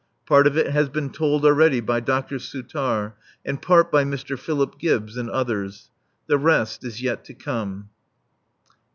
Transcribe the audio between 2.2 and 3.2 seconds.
Souttar,